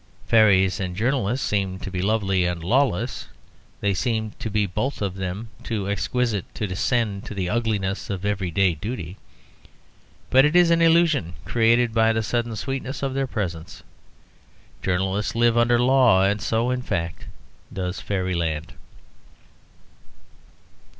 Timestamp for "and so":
16.23-16.71